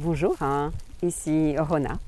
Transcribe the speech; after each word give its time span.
Bonjour, 0.00 0.34
hein, 0.40 0.72
ici 1.04 1.54
Rona. 1.56 2.00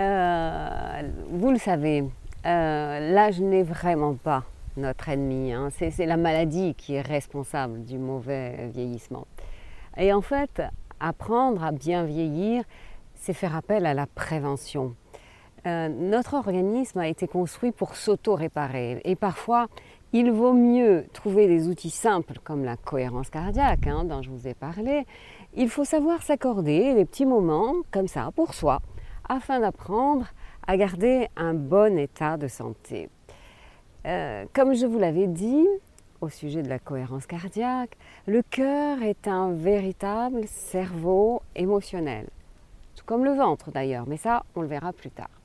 Euh, 0.00 1.08
vous 1.30 1.52
le 1.52 1.58
savez, 1.58 2.02
euh, 2.44 3.12
l'âge 3.14 3.40
n'est 3.40 3.62
vraiment 3.62 4.14
pas 4.14 4.42
notre 4.76 5.08
ennemi. 5.08 5.52
Hein. 5.52 5.68
C'est 5.70 6.06
la 6.06 6.16
maladie 6.16 6.74
qui 6.74 6.94
est 6.94 7.00
responsable 7.00 7.84
du 7.84 7.98
mauvais 7.98 8.68
vieillissement. 8.74 9.28
Et 9.96 10.12
en 10.12 10.22
fait, 10.22 10.60
apprendre 10.98 11.62
à 11.62 11.70
bien 11.70 12.02
vieillir, 12.02 12.64
c'est 13.14 13.32
faire 13.32 13.54
appel 13.54 13.86
à 13.86 13.94
la 13.94 14.08
prévention. 14.08 14.96
Euh, 15.64 15.88
notre 15.88 16.34
organisme 16.34 16.98
a 16.98 17.06
été 17.06 17.28
construit 17.28 17.70
pour 17.70 17.94
s'auto-réparer 17.94 19.00
et 19.04 19.14
parfois 19.14 19.68
il 20.12 20.32
vaut 20.32 20.52
mieux 20.52 21.06
trouver 21.12 21.46
des 21.46 21.68
outils 21.68 21.90
simples 21.90 22.40
comme 22.42 22.64
la 22.64 22.76
cohérence 22.76 23.30
cardiaque 23.30 23.86
hein, 23.86 24.02
dont 24.04 24.22
je 24.22 24.30
vous 24.30 24.48
ai 24.48 24.54
parlé. 24.54 25.06
Il 25.54 25.68
faut 25.68 25.84
savoir 25.84 26.22
s'accorder 26.22 26.94
des 26.94 27.04
petits 27.04 27.26
moments 27.26 27.74
comme 27.90 28.08
ça 28.08 28.30
pour 28.34 28.54
soi 28.54 28.80
afin 29.28 29.60
d'apprendre 29.60 30.26
à 30.66 30.78
garder 30.78 31.28
un 31.36 31.52
bon 31.52 31.98
état 31.98 32.38
de 32.38 32.48
santé. 32.48 33.10
Euh, 34.06 34.46
comme 34.54 34.74
je 34.74 34.86
vous 34.86 34.98
l'avais 34.98 35.26
dit 35.26 35.66
au 36.22 36.30
sujet 36.30 36.62
de 36.62 36.70
la 36.70 36.78
cohérence 36.78 37.26
cardiaque, 37.26 37.98
le 38.26 38.40
cœur 38.40 39.02
est 39.02 39.28
un 39.28 39.52
véritable 39.52 40.46
cerveau 40.46 41.42
émotionnel, 41.54 42.28
tout 42.96 43.04
comme 43.04 43.26
le 43.26 43.32
ventre 43.32 43.70
d'ailleurs, 43.70 44.06
mais 44.06 44.16
ça 44.16 44.44
on 44.56 44.62
le 44.62 44.68
verra 44.68 44.94
plus 44.94 45.10
tard. 45.10 45.41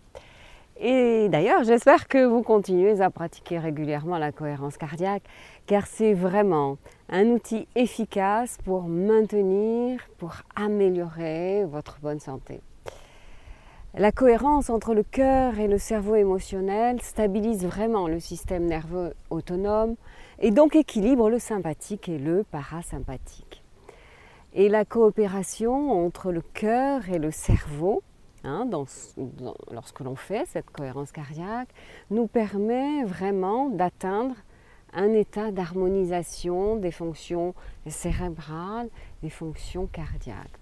Et 0.79 1.27
d'ailleurs, 1.29 1.63
j'espère 1.63 2.07
que 2.07 2.23
vous 2.23 2.43
continuez 2.43 3.01
à 3.01 3.09
pratiquer 3.09 3.57
régulièrement 3.57 4.19
la 4.19 4.31
cohérence 4.31 4.77
cardiaque, 4.77 5.23
car 5.65 5.87
c'est 5.87 6.13
vraiment 6.13 6.77
un 7.09 7.25
outil 7.27 7.67
efficace 7.75 8.57
pour 8.63 8.83
maintenir, 8.83 9.99
pour 10.19 10.33
améliorer 10.55 11.65
votre 11.65 11.99
bonne 12.01 12.19
santé. 12.19 12.61
La 13.95 14.11
cohérence 14.11 14.69
entre 14.69 14.93
le 14.93 15.01
cœur 15.01 15.57
et 15.57 15.67
le 15.67 15.79
cerveau 15.79 16.13
émotionnel 16.13 17.01
stabilise 17.01 17.65
vraiment 17.65 18.07
le 18.07 18.19
système 18.19 18.65
nerveux 18.65 19.15
autonome 19.31 19.95
et 20.39 20.51
donc 20.51 20.75
équilibre 20.75 21.31
le 21.31 21.39
sympathique 21.39 22.07
et 22.07 22.19
le 22.19 22.43
parasympathique. 22.43 23.63
Et 24.53 24.69
la 24.69 24.85
coopération 24.85 26.05
entre 26.05 26.31
le 26.31 26.41
cœur 26.41 27.09
et 27.09 27.17
le 27.17 27.31
cerveau 27.31 28.03
Hein, 28.47 28.69
lorsque 29.73 29.99
l'on 29.99 30.15
fait 30.15 30.45
cette 30.47 30.69
cohérence 30.69 31.11
cardiaque, 31.11 31.67
nous 32.09 32.27
permet 32.27 33.03
vraiment 33.03 33.67
d'atteindre 33.67 34.35
un 34.93 35.11
état 35.11 35.51
d'harmonisation 35.51 36.77
des 36.77 36.91
fonctions 36.91 37.53
cérébrales, 37.87 38.87
des 39.21 39.29
fonctions 39.29 39.85
cardiaques. 39.87 40.59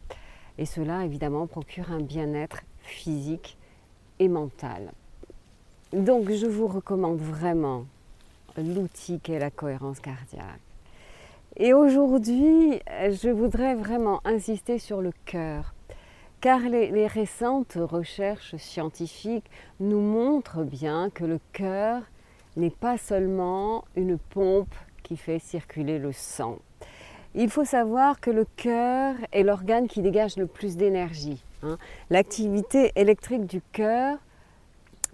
Et 0.58 0.66
cela, 0.66 1.06
évidemment, 1.06 1.46
procure 1.46 1.92
un 1.92 2.00
bien-être 2.00 2.62
physique 2.80 3.56
et 4.18 4.30
mental. 4.30 4.92
Donc, 5.94 6.32
je 6.32 6.48
vous 6.48 6.66
recommande 6.66 7.20
vraiment 7.20 7.86
l'outil 8.58 9.20
qu'est 9.20 9.38
la 9.38 9.52
cohérence 9.52 10.00
cardiaque. 10.00 10.60
Et 11.56 11.74
aujourd'hui, 11.74 12.82
je 12.90 13.30
voudrais 13.30 13.76
vraiment 13.76 14.22
insister 14.26 14.80
sur 14.80 15.02
le 15.02 15.12
cœur 15.26 15.75
car 16.46 16.60
les, 16.60 17.08
récentes 17.08 17.76
recherches 17.76 18.56
scientifiques 18.58 19.50
nous 19.80 20.00
montrent 20.00 20.64
bien 20.64 21.10
que 21.10 21.26
le 21.26 21.40
cœur 21.54 22.04
n'est 22.56 22.70
pas 22.70 23.00
seulement 23.00 23.84
une 23.96 24.20
pompe 24.20 24.76
qui 25.02 25.18
fait 25.18 25.40
circuler 25.40 25.98
le 25.98 26.12
sang. 26.12 26.60
Il 27.34 27.50
faut 27.50 27.66
savoir 27.66 28.20
que 28.20 28.30
le 28.30 28.46
cœur 28.58 29.16
est 29.32 29.42
l'organe 29.42 29.88
qui 29.88 30.04
dégage 30.04 30.38
le 30.38 30.46
plus 30.46 30.78
d'énergie. 30.78 31.44
Hein. 31.64 31.80
L'activité 32.12 32.92
électrique 32.96 33.48
du 33.48 33.62
cœur 33.72 34.20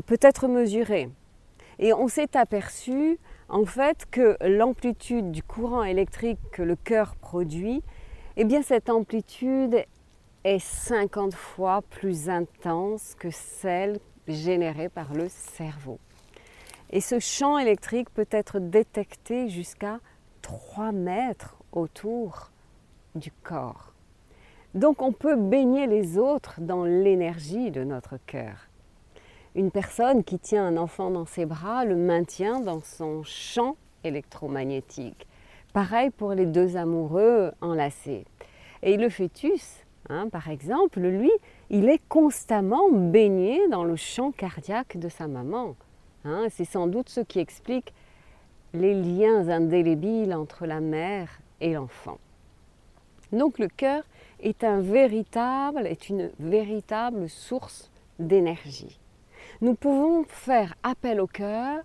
peut 0.08 0.20
être 0.22 0.50
mesurée. 0.50 1.08
Et 1.80 1.94
on 1.94 2.10
s'est 2.10 2.36
aperçu 2.36 3.18
en 3.48 3.64
fait 3.64 4.06
que 4.12 4.36
l'amplitude 4.42 5.32
du 5.32 5.44
courant 5.44 5.86
électrique 5.86 6.40
que 6.52 6.62
le 6.62 6.76
cœur 6.76 7.16
produit, 7.16 7.84
eh 8.36 8.44
bien 8.44 8.62
cette 8.62 8.90
amplitude 8.90 9.86
est 10.44 10.60
50 10.60 11.34
fois 11.34 11.82
plus 11.90 12.30
intense 12.30 13.16
que 13.18 13.30
celle 13.30 14.00
générée 14.28 14.90
par 14.90 15.14
le 15.14 15.28
cerveau. 15.30 16.00
Et 16.90 17.02
ce 17.02 17.20
champ 17.20 17.58
électrique 17.58 18.10
peut 18.10 18.28
être 18.32 18.60
détecté 18.60 19.50
jusqu'à 19.50 20.00
3 20.42 20.92
mètres 20.92 21.58
autour 21.72 22.52
du 23.16 23.32
corps. 23.44 23.94
Donc 24.74 25.02
on 25.02 25.12
peut 25.12 25.36
baigner 25.36 25.88
les 25.88 26.18
autres 26.18 26.60
dans 26.60 26.86
l'énergie 26.86 27.72
de 27.72 27.84
notre 27.84 28.18
cœur. 28.26 28.68
Une 29.54 29.72
personne 29.72 30.24
qui 30.24 30.40
tient 30.40 30.66
un 30.66 30.78
enfant 30.78 31.12
dans 31.12 31.26
ses 31.26 31.46
bras 31.46 31.84
le 31.84 31.96
maintient 31.96 32.62
dans 32.62 32.82
son 32.82 33.24
champ 33.24 33.76
électromagnétique. 34.04 35.28
Pareil 35.74 36.10
pour 36.10 36.34
les 36.34 36.46
deux 36.46 36.78
amoureux 36.78 37.52
enlacés. 37.62 38.26
Et 38.82 38.98
le 38.98 39.10
fœtus 39.10 39.86
Hein, 40.10 40.30
par 40.30 40.50
exemple, 40.50 41.00
lui, 41.00 41.32
il 41.70 41.90
est 41.90 42.02
constamment 42.10 42.90
baigné 42.92 43.68
dans 43.70 43.84
le 43.84 43.96
champ 43.96 44.32
cardiaque 44.32 44.98
de 44.98 45.10
sa 45.10 45.28
maman. 45.28 45.76
Hein. 46.26 46.48
C'est 46.50 46.66
sans 46.66 46.88
doute 46.88 47.10
ce 47.10 47.22
qui 47.22 47.40
explique 47.40 47.94
les 48.74 48.94
liens 48.94 49.50
indélébiles 49.50 50.34
entre 50.34 50.66
la 50.66 50.80
mère 50.80 51.40
et 51.60 51.74
l'enfant. 51.74 52.18
Donc 53.32 53.60
le 53.60 53.68
cœur 53.68 54.04
est, 54.42 54.64
une 54.64 56.32
véritable 56.40 57.30
source 57.30 57.92
d'énergie. 58.20 59.00
Nous 59.62 59.76
pouvons 59.76 60.24
faire 60.28 60.76
appel 60.84 61.22
au 61.22 61.28
cœur 61.28 61.84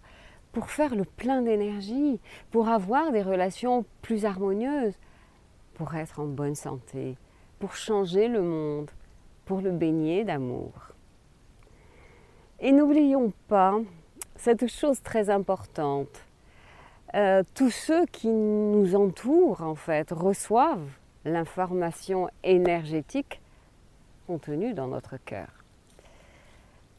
pour 0.53 0.71
faire 0.71 0.95
le 0.95 1.05
plein 1.05 1.43
d'énergie, 1.43 2.19
pour 2.51 2.69
avoir 2.69 3.13
des 3.13 3.23
relations 3.23 3.85
plus 4.03 4.25
harmonieuses, 4.25 4.95
pour 5.75 5.95
être 5.95 6.21
en 6.21 6.27
bonne 6.27 6.55
santé, 6.55 7.17
pour 7.59 7.75
changer 7.75 8.29
le 8.29 8.43
monde, 8.43 8.91
pour 9.45 9.61
le 9.61 9.71
baigner 9.71 10.25
d'amour. 10.25 10.73
Et 12.61 12.73
n'oublions 12.73 13.33
pas 13.49 13.79
cette 14.37 14.67
chose 14.67 15.03
très 15.03 15.31
importante. 15.31 16.25
Euh, 17.15 17.43
tous 17.55 17.71
ceux 17.71 18.05
qui 18.07 18.29
nous 18.29 18.95
entourent, 18.95 19.63
en 19.63 19.75
fait, 19.75 20.11
reçoivent 20.11 20.91
l'information 21.25 22.29
énergétique 22.45 23.41
contenue 24.27 24.75
dans 24.75 24.89
notre 24.89 25.17
cœur. 25.17 25.49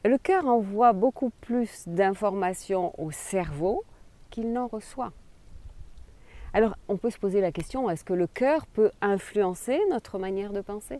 Le 0.05 0.17
cœur 0.17 0.47
envoie 0.47 0.93
beaucoup 0.93 1.31
plus 1.41 1.87
d'informations 1.87 2.93
au 2.99 3.11
cerveau 3.11 3.83
qu'il 4.29 4.53
n'en 4.53 4.67
reçoit. 4.67 5.11
Alors 6.53 6.75
on 6.87 6.97
peut 6.97 7.09
se 7.09 7.17
poser 7.17 7.41
la 7.41 7.51
question, 7.51 7.89
est-ce 7.89 8.03
que 8.03 8.13
le 8.13 8.27
cœur 8.27 8.65
peut 8.67 8.91
influencer 9.01 9.79
notre 9.89 10.17
manière 10.19 10.53
de 10.53 10.61
penser? 10.61 10.99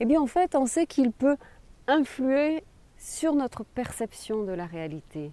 Eh 0.00 0.04
bien 0.04 0.20
en 0.20 0.26
fait, 0.26 0.54
on 0.54 0.66
sait 0.66 0.86
qu'il 0.86 1.12
peut 1.12 1.36
influer 1.86 2.64
sur 2.98 3.34
notre 3.34 3.64
perception 3.64 4.44
de 4.44 4.52
la 4.52 4.66
réalité 4.66 5.32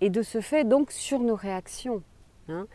et 0.00 0.10
de 0.10 0.22
ce 0.22 0.40
fait 0.40 0.64
donc 0.64 0.92
sur 0.92 1.20
nos 1.20 1.34
réactions. 1.34 2.02
Hein. 2.48 2.66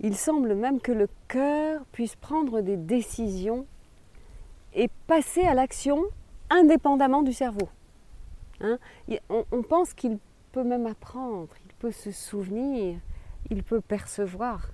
Il 0.00 0.16
semble 0.16 0.54
même 0.54 0.80
que 0.80 0.92
le 0.92 1.08
cœur 1.28 1.84
puisse 1.92 2.16
prendre 2.16 2.60
des 2.60 2.76
décisions 2.76 3.66
et 4.74 4.88
passer 5.06 5.42
à 5.42 5.54
l'action 5.54 6.04
indépendamment 6.50 7.22
du 7.22 7.32
cerveau. 7.32 7.68
Hein. 8.60 8.78
on 9.28 9.62
pense 9.62 9.92
qu'il 9.92 10.18
peut 10.52 10.64
même 10.64 10.86
apprendre, 10.86 11.48
il 11.66 11.74
peut 11.74 11.90
se 11.90 12.10
souvenir, 12.10 12.98
il 13.50 13.62
peut 13.62 13.80
percevoir. 13.80 14.70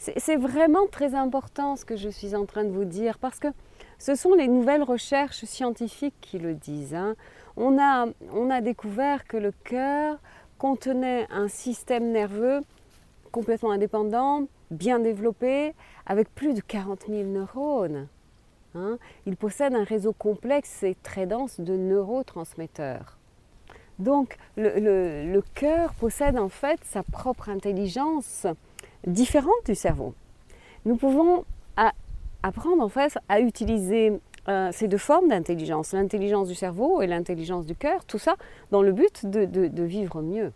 C'est 0.00 0.36
vraiment 0.36 0.86
très 0.90 1.14
important 1.14 1.76
ce 1.76 1.84
que 1.84 1.94
je 1.94 2.08
suis 2.08 2.34
en 2.34 2.46
train 2.46 2.64
de 2.64 2.70
vous 2.70 2.86
dire 2.86 3.18
parce 3.18 3.38
que 3.38 3.48
ce 3.98 4.14
sont 4.14 4.32
les 4.32 4.48
nouvelles 4.48 4.82
recherches 4.82 5.44
scientifiques 5.44 6.14
qui 6.22 6.38
le 6.38 6.54
disent. 6.54 6.94
Hein. 6.94 7.16
On, 7.58 7.78
a, 7.78 8.06
on 8.32 8.48
a 8.48 8.62
découvert 8.62 9.26
que 9.26 9.36
le 9.36 9.52
cœur 9.52 10.16
contenait 10.56 11.26
un 11.30 11.48
système 11.48 12.12
nerveux 12.12 12.60
complètement 13.30 13.72
indépendant, 13.72 14.46
bien 14.70 15.00
développé, 15.00 15.74
avec 16.06 16.34
plus 16.34 16.54
de 16.54 16.62
40 16.62 17.04
000 17.06 17.24
neurones. 17.24 18.08
Hein. 18.74 18.96
Il 19.26 19.36
possède 19.36 19.74
un 19.74 19.84
réseau 19.84 20.14
complexe 20.14 20.82
et 20.82 20.96
très 21.02 21.26
dense 21.26 21.60
de 21.60 21.76
neurotransmetteurs. 21.76 23.18
Donc 23.98 24.38
le, 24.56 25.30
le 25.30 25.42
cœur 25.54 25.92
possède 25.92 26.38
en 26.38 26.48
fait 26.48 26.80
sa 26.84 27.02
propre 27.02 27.50
intelligence 27.50 28.46
différentes 29.06 29.66
du 29.66 29.74
cerveau. 29.74 30.14
Nous 30.84 30.96
pouvons 30.96 31.44
apprendre 32.42 32.82
en 32.82 32.88
fait 32.88 33.18
à 33.28 33.40
utiliser 33.40 34.18
euh, 34.48 34.70
ces 34.72 34.88
deux 34.88 34.98
formes 34.98 35.28
d'intelligence, 35.28 35.92
l'intelligence 35.92 36.48
du 36.48 36.54
cerveau 36.54 37.02
et 37.02 37.06
l'intelligence 37.06 37.66
du 37.66 37.74
cœur, 37.74 38.04
tout 38.06 38.18
ça 38.18 38.36
dans 38.70 38.82
le 38.82 38.92
but 38.92 39.26
de, 39.26 39.82
vivre 39.82 40.22
mieux. 40.22 40.52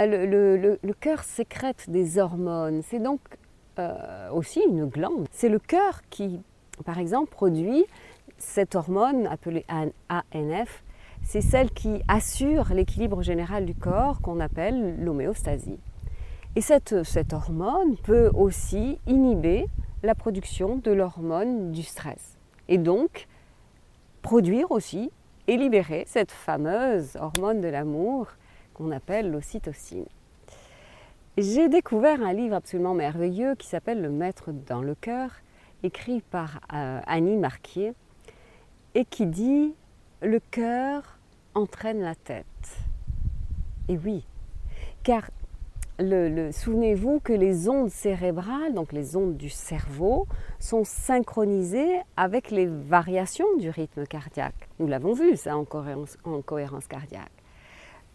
Le, 0.00 0.92
cœur 1.00 1.24
sécrète 1.24 1.88
des 1.88 2.18
hormones, 2.18 2.82
c'est 2.82 3.00
donc 3.00 3.20
euh, 3.78 4.30
aussi 4.30 4.60
une 4.60 4.84
glande. 4.86 5.26
C'est 5.32 5.48
le 5.48 5.58
cœur 5.58 6.02
qui 6.10 6.40
par 6.84 6.98
exemple, 6.98 7.30
produit 7.30 7.84
cette 8.38 8.74
hormone 8.74 9.26
appelée 9.26 9.64
ANF. 10.08 10.84
C'est 11.22 11.40
celle 11.40 11.70
qui 11.70 12.00
assure 12.06 12.72
l'équilibre 12.72 13.22
général 13.22 13.66
du 13.66 13.74
corps 13.74 14.20
qu'on 14.20 14.40
appelle 14.40 14.96
l'homéostasie. 15.02 15.78
Et 16.58 16.60
cette, 16.60 16.92
hormone 17.32 17.96
peut 17.98 18.32
aussi 18.34 18.98
inhiber 19.06 19.68
la 20.02 20.16
production 20.16 20.74
de 20.74 20.90
l'hormone 20.90 21.70
du 21.70 21.84
stress. 21.84 22.36
Et 22.66 22.78
donc, 22.78 23.28
produire 24.22 24.72
aussi 24.72 25.12
et 25.46 25.56
libérer 25.56 26.02
cette 26.08 26.32
fameuse 26.32 27.14
hormone 27.14 27.60
de 27.60 27.68
l'amour 27.68 28.26
qu'on 28.74 28.90
appelle 28.90 29.30
l'ocytocine. 29.30 30.06
J'ai 31.36 31.68
découvert 31.68 32.20
un 32.22 32.32
livre 32.32 32.56
absolument 32.56 32.94
merveilleux 32.94 33.54
qui 33.54 33.68
s'appelle 33.68 34.02
Le 34.02 34.10
Maître 34.10 34.50
dans 34.50 34.82
le 34.82 34.96
cœur, 34.96 35.30
écrit 35.84 36.22
par 36.22 36.58
euh, 36.74 37.00
Annie 37.06 37.36
Marquier, 37.36 37.92
et 38.96 39.04
qui 39.04 39.26
dit 39.26 39.76
Le 40.22 40.40
cœur 40.50 41.20
entraîne 41.54 42.00
la 42.00 42.16
tête. 42.16 42.46
Et 43.88 43.96
oui, 43.96 44.26
car 45.04 45.30
souvenez-vous 45.98 47.20
que 47.20 47.32
les 47.32 47.68
ondes 47.68 47.90
cérébrales, 47.90 48.72
donc 48.74 48.92
les 48.92 49.16
ondes 49.16 49.36
du 49.36 49.48
cerveau, 49.48 50.26
sont 50.60 50.84
synchronisées 50.84 52.00
avec 52.16 52.50
les 52.50 52.66
variations 52.66 53.56
du 53.58 53.70
rythme 53.70 54.06
cardiaque. 54.06 54.68
Nous 54.78 54.86
l'avons 54.86 55.12
vu, 55.12 55.36
ça, 55.36 55.56
en 55.56 55.64
cohérence, 55.64 56.86
cardiaque. 56.88 57.32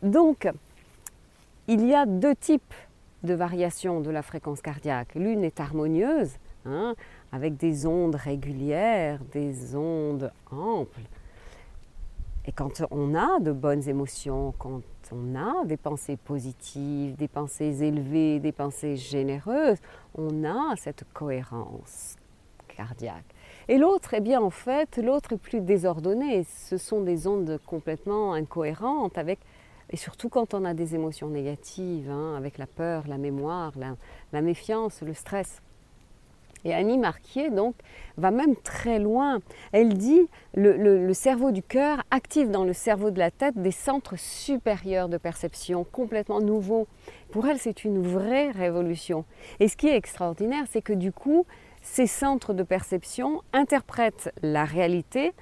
Donc, 0.02 0.50
il 1.68 1.86
y 1.86 1.94
a 1.94 2.06
deux 2.06 2.36
types 2.36 2.74
de 3.24 3.34
variations 3.34 4.02
de 4.02 4.10
la 4.10 4.22
fréquence 4.22 4.62
cardiaque. 4.62 5.16
L'une 5.16 5.44
est 5.44 5.60
harmonieuse, 5.60 6.32
hein, 6.66 6.96
avec 7.32 7.58
des 7.58 7.86
ondes 7.86 8.16
régulières, 8.16 9.20
des 9.32 9.76
ondes 9.76 10.32
amples. 10.52 11.02
Et 12.46 12.52
quand 12.52 12.84
on 12.92 13.16
a 13.16 13.40
de 13.40 13.52
bonnes 13.52 13.88
émotions, 13.88 14.54
quand 14.58 14.82
on 15.14 15.36
a 15.36 15.64
des 15.66 15.78
pensées 15.78 16.18
positives, 16.18 17.16
des 17.16 17.30
pensées 17.30 17.84
élevées, 17.84 18.40
des 18.40 18.52
pensées 18.52 18.98
généreuses, 18.98 19.78
on 20.16 20.44
a 20.44 20.76
cette 20.76 21.06
cohérence 21.14 22.18
cardiaque. 22.68 23.34
Et 23.70 23.78
l'autre, 23.78 24.14
eh 24.14 24.20
bien 24.20 24.42
en 24.42 24.50
fait, 24.50 24.98
l'autre 24.98 25.34
est 25.34 25.38
plus 25.38 25.62
désordonné. 25.62 26.44
Ce 26.44 26.78
sont 26.78 27.02
des 27.02 27.28
ondes 27.28 27.60
complètement 27.66 28.34
incohérentes 28.34 29.18
avec, 29.18 29.40
et 29.90 29.96
surtout 29.96 30.28
quand 30.28 30.54
on 30.54 30.66
a 30.66 30.74
des 30.74 30.96
émotions 30.96 31.30
négatives, 31.30 32.10
hein, 32.10 32.36
avec 32.36 32.58
la 32.58 32.68
peur, 32.68 33.08
la 33.08 33.18
mémoire, 33.18 33.72
la 34.34 34.42
méfiance, 34.42 35.02
le 35.02 35.14
stress. 35.14 35.62
Et 36.66 36.74
Annie 36.74 36.98
Marquier, 36.98 37.50
donc, 37.50 37.76
va 38.18 38.32
même 38.32 38.56
très 38.56 39.00
loin. 39.00 39.40
Elle 39.72 39.98
dit 39.98 40.28
le, 40.54 40.76
le, 40.78 41.14
cerveau 41.14 41.52
du 41.52 41.62
cœur 41.64 42.04
active 42.12 42.50
dans 42.50 42.64
le 42.64 42.74
cerveau 42.74 43.12
de 43.12 43.20
la 43.20 43.32
tête 43.32 43.58
des 43.58 43.72
centres 43.72 44.18
supérieurs 44.18 45.10
de 45.10 45.18
perception 45.18 45.84
complètement 45.84 46.40
nouveaux. 46.40 46.88
Pour 47.32 47.48
elle, 47.48 47.60
c'est 47.60 47.84
une 47.84 48.02
vraie 48.02 48.52
révolution. 48.52 49.26
Et 49.60 49.68
ce 49.68 49.76
qui 49.76 49.88
est 49.88 49.98
extraordinaire, 49.98 50.66
c'est 50.70 50.82
que 50.82 50.94
du 50.94 51.12
coup, 51.12 51.46
ces 51.82 52.08
centres 52.08 52.54
de 52.54 52.64
perception 52.64 53.42
interprètent 53.52 54.34
la 54.42 54.66
réalité 54.66 55.34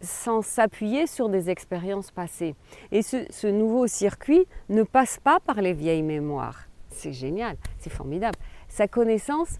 sans 0.00 0.42
s'appuyer 0.42 1.06
sur 1.06 1.28
des 1.28 1.50
expériences 1.50 2.10
passées. 2.10 2.54
Et 2.92 3.02
ce, 3.02 3.24
ce 3.30 3.46
nouveau 3.46 3.86
circuit 3.86 4.46
ne 4.68 4.82
passe 4.82 5.18
pas 5.22 5.40
par 5.40 5.62
les 5.62 5.72
vieilles 5.72 6.02
mémoires. 6.02 6.64
C'est 6.90 7.12
génial, 7.12 7.56
c'est 7.78 7.90
formidable. 7.90 8.38
Sa 8.68 8.88
connaissance 8.88 9.58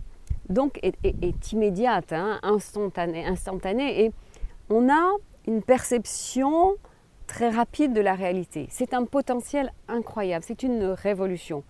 donc 0.49 0.79
est, 0.83 1.53
immédiate, 1.53 2.13
hein, 2.13 2.41
instantanée, 2.43 4.05
et 4.05 4.13
on 4.71 4.89
a 4.91 5.13
une 5.47 5.63
perception 5.63 6.75
très 7.27 7.51
rapide 7.51 7.93
de 7.93 8.01
la 8.01 8.15
réalité. 8.15 8.67
C'est 8.71 8.95
un 8.95 9.05
potentiel 9.05 9.73
incroyable, 9.89 10.45
c'est 10.47 10.63
une 10.63 10.85
révolution. 10.85 11.65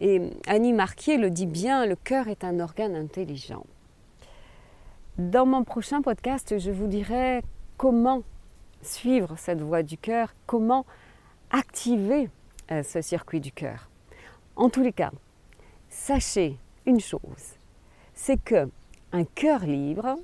Et 0.00 0.30
Annie 0.46 0.72
Marquier 0.72 1.16
le 1.16 1.30
dit 1.30 1.46
bien, 1.46 1.86
le 1.86 1.96
cœur 1.96 2.28
est 2.28 2.44
un 2.44 2.60
organe 2.60 2.94
intelligent. 2.94 3.64
Dans 5.18 5.46
mon 5.46 5.64
prochain 5.64 6.02
podcast, 6.02 6.58
je 6.58 6.70
vous 6.70 6.86
dirai 6.86 7.42
comment 7.76 8.22
suivre 8.82 9.36
cette 9.36 9.60
voie 9.60 9.82
du 9.82 9.98
cœur, 9.98 10.34
comment 10.46 10.86
activer 11.50 12.30
euh, 12.70 12.82
ce 12.84 13.00
circuit 13.00 13.40
du 13.40 13.50
cœur. 13.50 13.88
En 14.54 14.68
tous 14.68 14.82
les 14.82 14.92
cas, 14.92 15.10
sachez 15.88 16.56
une 16.86 17.00
chose, 17.00 17.57
c'est 18.18 18.42
que 18.42 18.68
un 19.12 19.24
cœur 19.24 19.60
libre 19.60 20.16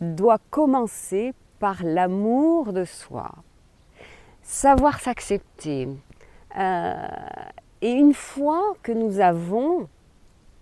doit 0.00 0.38
commencer 0.50 1.34
par 1.58 1.82
l'amour 1.82 2.72
de 2.72 2.84
soi, 2.84 3.32
savoir 4.42 5.00
s'accepter. 5.00 5.88
Euh, 6.56 6.94
et 7.82 7.90
une 7.90 8.14
fois 8.14 8.74
que 8.84 8.92
nous 8.92 9.18
avons 9.18 9.88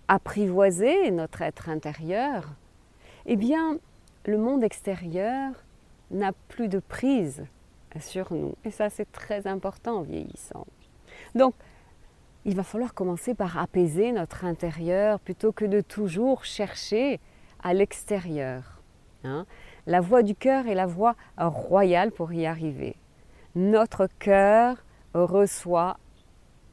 apprivoisé 0.07 1.11
notre 1.11 1.43
être 1.43 1.69
intérieur, 1.69 2.49
eh 3.27 3.35
bien, 3.35 3.77
le 4.25 4.39
monde 4.39 4.63
extérieur 4.63 5.51
n'a 6.09 6.31
plus 6.47 6.67
de 6.67 6.79
prise 6.79 7.45
sur 7.99 8.33
nous. 8.33 8.55
Et 8.65 8.71
ça, 8.71 8.89
c'est 8.89 9.09
très 9.11 9.45
important 9.45 9.99
en 9.99 10.01
vieillissant. 10.01 10.65
Donc, 11.35 11.53
il 12.49 12.55
va 12.55 12.63
falloir 12.63 12.95
commencer 12.95 13.35
par 13.35 13.59
apaiser 13.59 14.11
notre 14.11 14.43
intérieur 14.43 15.19
plutôt 15.19 15.51
que 15.51 15.65
de 15.65 15.81
toujours 15.81 16.45
chercher 16.45 17.19
à 17.61 17.75
l'extérieur. 17.75 18.81
Hein. 19.23 19.45
La 19.85 20.01
voie 20.01 20.23
du 20.23 20.33
cœur 20.33 20.65
est 20.65 20.73
la 20.73 20.87
voie 20.87 21.15
royale 21.37 22.11
pour 22.11 22.33
y 22.33 22.47
arriver. 22.47 22.95
Notre 23.53 24.07
cœur 24.17 24.83
reçoit 25.13 25.97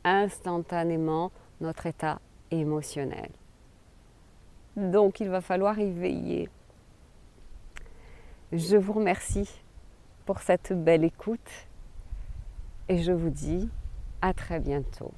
instantanément 0.02 1.30
notre 1.60 1.84
état 1.84 2.20
émotionnel. 2.50 3.28
Donc 4.76 5.20
il 5.20 5.28
va 5.28 5.42
falloir 5.42 5.78
y 5.78 5.92
veiller. 5.92 6.48
Je 8.50 8.78
vous 8.78 8.94
remercie 8.94 9.62
pour 10.24 10.40
cette 10.40 10.72
belle 10.72 11.04
écoute 11.04 11.68
et 12.88 12.96
je 12.96 13.12
vous 13.12 13.30
dis 13.30 13.68
à 14.22 14.32
très 14.32 14.58
bientôt. 14.58 15.12